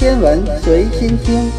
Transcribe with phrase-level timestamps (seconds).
[0.00, 1.50] 天文随心听。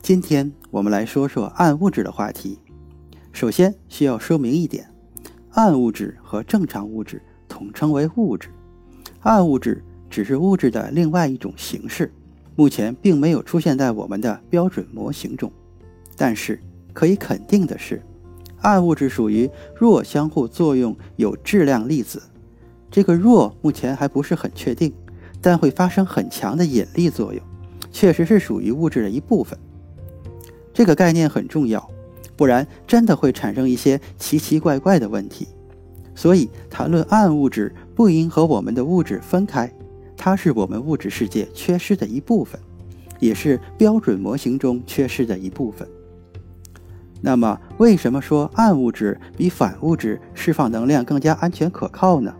[0.00, 2.58] 今天我们来说说暗物质的话题。
[3.32, 4.90] 首先需要说明一点，
[5.50, 8.48] 暗物质和正常物质统称为物质。
[9.20, 12.10] 暗物质只是物质的另外一种形式，
[12.56, 15.52] 目前并没有出现在我们的标准模型中。
[16.16, 16.58] 但是
[16.94, 18.02] 可以肯定的是，
[18.62, 22.22] 暗物质属于弱相互作用有质量粒子。
[22.90, 24.90] 这个弱目前还不是很确定，
[25.44, 27.44] 但会发生很强的引力作用，
[27.92, 29.58] 确实是属于物质的一部分。
[30.72, 31.86] 这个概念很重要，
[32.34, 35.46] 不然真的会产生一些奇奇怪怪的问题。
[36.14, 39.70] 所以，谈论暗物质不应和我们的物质分开，
[40.16, 42.58] 它是我们物质世界缺失的一部分，
[43.20, 45.86] 也是标准模型中缺失的一部分。
[47.20, 52.34] 那么，为什么说暗物质比反物质释放能量更加安全可靠呢？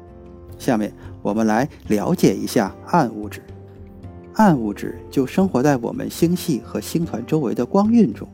[0.58, 3.42] 下面我们来了解一下暗物质。
[4.34, 8.28] 暗物质就生活在我们星系和星团周围的光晕中。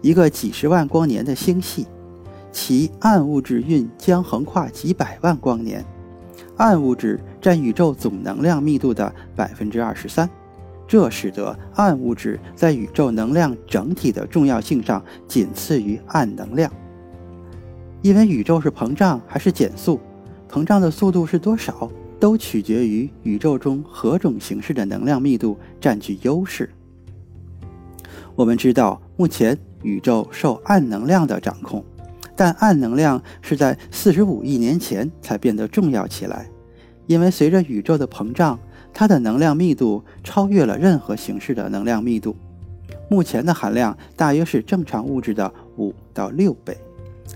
[0.00, 1.86] 一个几十万光年的星系，
[2.50, 5.84] 其暗物质晕将横跨几百万光年。
[6.56, 10.28] 暗物质占宇宙总能量密度的百分之二十三，
[10.86, 16.72] 这使得暗物质在宇宙能量整体的重要性上仅次于暗能量。
[18.00, 20.00] 因为宇宙是膨胀还是减速，
[20.50, 21.88] 膨胀的速度是多少？
[22.18, 26.68] 都取决于宇宙中何种形式的能量密度占据优势。
[28.34, 31.84] 我们知道，目前宇宙受暗能量的掌控，
[32.34, 36.50] 但暗能量是在四十五亿年前才变得重要起来，
[37.06, 38.58] 因为随着宇宙的膨胀，
[38.92, 42.36] 它的能量密度超越了任何形式的能量密度。
[43.08, 46.76] 目前的含量大约是正常物质的五到六倍，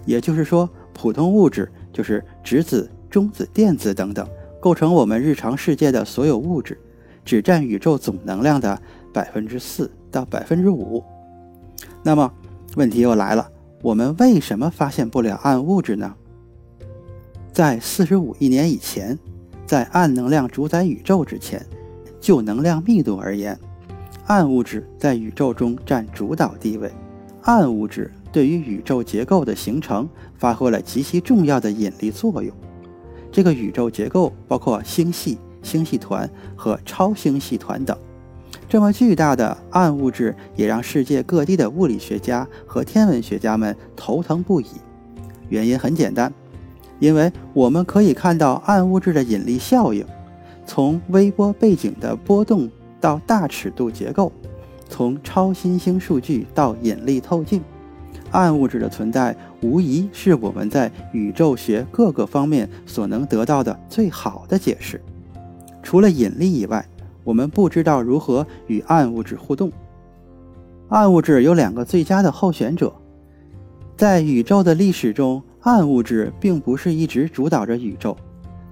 [0.04, 4.28] 也就是说，普通物质就是质子、中子、电子等等。
[4.58, 6.76] 构成我们日常世界的所有物质，
[7.24, 8.76] 只占宇宙总能量的
[9.12, 11.00] 百分之四到百分之五。
[12.02, 12.32] 那么，
[12.74, 13.48] 问题又来了：
[13.82, 16.12] 我们为什么发现不了暗物质呢？
[17.52, 19.16] 在四十五亿年以前，
[19.64, 21.64] 在暗能量主宰宇宙之前，
[22.20, 23.56] 就能量密度而言，
[24.26, 26.90] 暗物质在宇宙中占主导地位。
[27.42, 32.52] 暗物质对于宇宙结构的形成发挥了极其重要的引力作用。
[33.34, 37.98] 这个宇宙结构包括星系、星系团和超星系团等。
[38.68, 44.66] 这么巨大的暗物质，也让世界各地的物理学家和天文学家们头疼不已。
[45.48, 46.32] 原因很简单，
[47.00, 50.06] 因为我们可以看到暗物质的引力效应，
[50.64, 54.30] 从微波背景的波动到大尺度结构，
[54.88, 57.60] 从超新星数据到引力透镜。
[58.30, 65.00] 暗物质的存在，无疑是我们在宇宙学各个方面所能得到的最好的解释。
[65.82, 66.84] 除了引力以外，
[67.22, 69.70] 我们不知道如何与暗物质互动。
[70.88, 72.92] 暗物质有两个最佳的候选者。
[73.96, 78.16] 在宇宙的历史中，暗物质并不是一直主导着宇宙。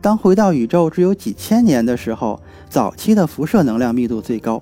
[0.00, 4.60] 当回到宇宙只有几千年的时候，早期的辐射能量密度最高。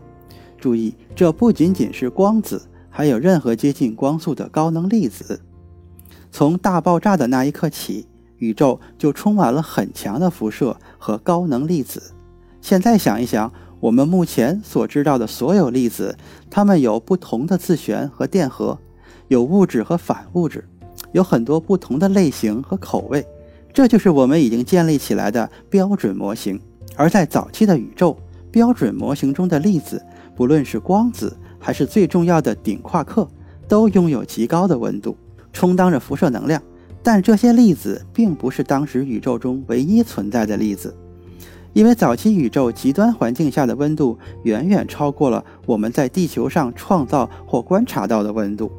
[0.58, 2.60] 注意，这不仅仅是光子。
[2.90, 5.40] 还有任何接近光速的高能粒子，
[6.30, 8.06] 从大爆炸的那一刻起，
[8.38, 12.12] 宇宙就充满了很强的辐射和高能粒子。
[12.60, 16.18] 现在想一想，我们目前所知道的所有粒子，
[16.50, 18.78] 它们有不同的自旋和电荷，
[19.28, 20.68] 有物质和反物质，
[21.12, 23.24] 有很多不同的类型和口味。
[23.72, 26.60] 这就是我们已经建立起来的标准模型。
[26.96, 28.18] 而在早期的宇宙，
[28.50, 33.28] 标准模型中的粒子，不论是光子，还是最重要的顶夸克，
[33.68, 35.16] 都拥有极高的温度，
[35.52, 36.60] 充当着辐射能量。
[37.02, 40.94] 但这些粒子并不是当时宇宙中唯一存在的粒子，
[41.72, 48.70] 因为早期宇宙极端环境下的温度远远超过了我们在地球上创造或观察到的温度，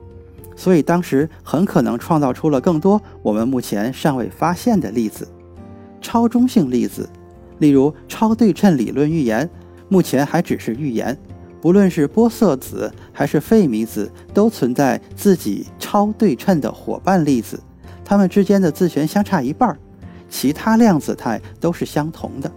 [0.55, 5.27] 所以当时很可能创造出了更多我们目前尚未发现的粒子。
[5.99, 7.09] 超中性粒子，
[7.59, 9.49] 例如超对称理论预言，
[9.87, 11.17] 目前还只是预言。
[11.61, 17.59] 不论是玻色子还是费米子，都存在自己超对称的伙伴粒子，
[18.03, 19.77] 它们之间的自旋相差一半儿，
[20.27, 22.51] 其他量子态都是相同的。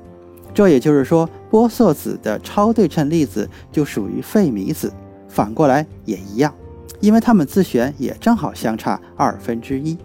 [0.54, 4.90] 这也就是说，玻色子的超对称粒子就属于费米子，
[5.28, 6.54] 反过来也一样，
[7.00, 9.98] 因为它们自旋也正好相差二分之一。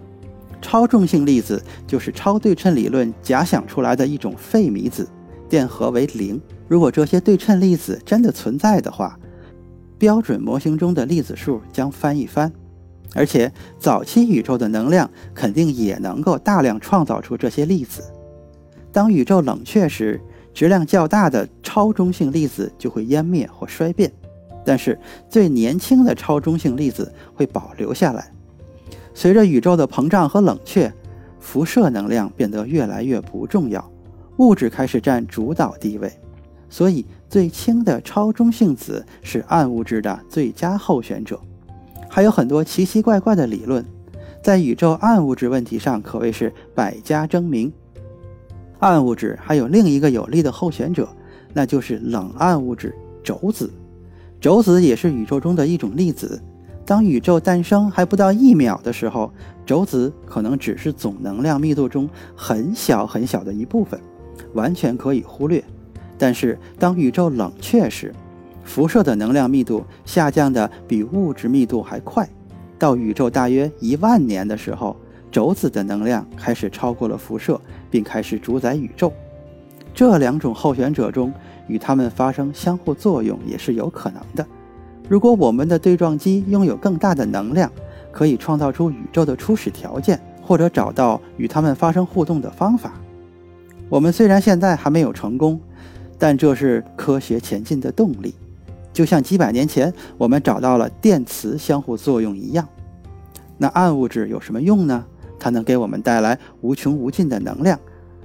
[0.60, 5.08] 超重性粒子就是超对称理论假想出来的一种费米子，
[5.48, 6.38] 电荷为零。
[6.70, 9.18] 如果这些对称粒子真的存在的话，
[9.98, 12.52] 标准模型中的粒子数将翻一番，
[13.12, 18.04] 而且早期宇宙的能量肯定也能够大量创造出这些粒子。
[18.92, 20.20] 当宇宙冷却时，
[20.54, 24.12] 质量较大的超中性粒子就会湮灭或衰变，
[24.64, 24.96] 但是
[25.28, 28.32] 最年轻的超中性粒子会保留下来。
[29.12, 30.92] 随着宇宙的膨胀和冷却，
[31.40, 33.90] 辐射能量变得越来越不重要，
[34.36, 36.08] 物质开始占主导地位。
[36.70, 41.38] 所以，最轻的超中性子是暗物质的最佳候选者。
[42.08, 43.84] 还有很多奇奇怪怪的理论，
[44.42, 47.70] 在宇宙暗物质问题上可谓是百家争鸣。
[48.78, 51.08] 暗物质还有另一个有力的候选者，
[51.52, 53.70] 那就是冷暗物质轴子。
[54.40, 56.40] 轴子也是宇宙中的一种粒子。
[56.86, 59.32] 当宇宙诞生还不到一秒的时候，
[59.66, 64.00] 轴子可能只是总能量密度中很小很小的一部分，
[64.54, 65.62] 完全可以忽略。
[66.20, 68.14] 但是当宇宙冷却时，
[68.62, 72.28] 辐射的能量密度下降的比物质密度还快。
[72.78, 74.94] 到宇宙大约一万年的时候，
[75.32, 77.58] 轴子的能量开始超过了辐射，
[77.90, 79.10] 并开始主宰宇宙。
[79.94, 81.32] 这两种候选者中，
[81.68, 84.46] 与它们发生相互作用也是有可能的。
[85.08, 87.72] 如果我们的对撞机拥有更大的能量，
[88.12, 92.92] 可以创造出宇宙的初始条件，或者找到与它们发生互动的方法。
[93.88, 95.60] 我们虽然现在还没有成功，
[96.20, 98.32] 但这是科学前进的动力，
[98.92, 102.68] 就像几百年前我们找到了电磁相互作用一样。
[103.58, 105.04] 那暗物质有什么用呢？
[105.38, 107.80] 它能给我们带来无穷无尽的能量，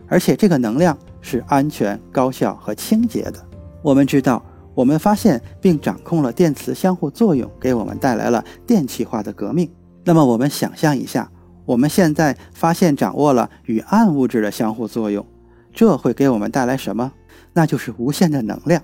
[0.08, 3.44] 而且这个能量是安全、高效和清洁的。
[3.82, 4.44] 我们知道。
[4.76, 9.72] 我们发现并掌控了电磁相互作用，给我们带来了电气化的革命。
[10.04, 11.32] 那么，我们想象一下，
[11.66, 15.26] 我们现在发现掌握了与暗物质的相互作用，
[15.74, 17.10] 这会给我们带来什么？
[17.56, 18.84] 那就是无限的能量，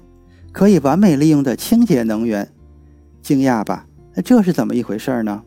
[0.54, 2.48] 可以完美利用的清洁能源。
[3.22, 3.86] 惊讶吧？
[4.16, 5.44] 那这是怎么一回事呢？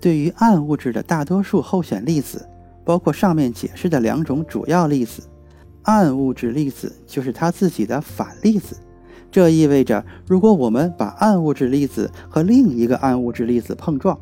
[0.00, 2.48] 对于暗物质的大多数候选粒子，
[2.84, 5.22] 包括上面解释的两种主要粒子，
[5.82, 8.76] 暗物质粒子就是它自己的反粒子。
[9.30, 14.18] 这意味着，如果我们把暗物质粒子和另一个暗物质粒子碰撞，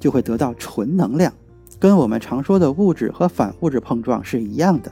[0.00, 1.30] 就会得到纯能量，
[1.78, 4.90] 跟我们常说的物质和反物质碰撞是一样的。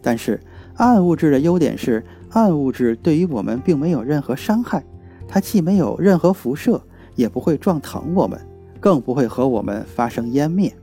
[0.00, 0.40] 但是，
[0.76, 4.84] 暗物质的优点是，暗物质对于我们并没有任何伤害，
[5.28, 6.82] 它既没有任何辐射，
[7.14, 8.40] 也不会撞疼我们，
[8.80, 10.74] 更不会和我们发生湮灭。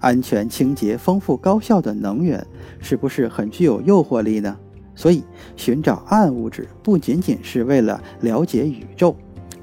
[0.00, 2.46] 安全、清洁、丰富、高效的能源，
[2.80, 4.56] 是不是很具有诱惑力呢？
[4.94, 5.24] 所以，
[5.56, 9.16] 寻找暗物质不仅仅是为了了解宇宙，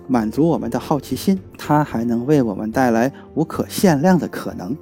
[0.08, 4.76] 满足我们的好奇心，它还能为我们带来无可限量的可能。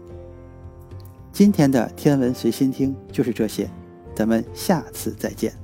[1.31, 3.67] 今天的天文随心听就是这些，
[4.15, 5.62] 咱们下次再见。